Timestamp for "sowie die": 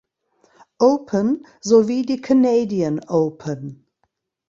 1.61-2.19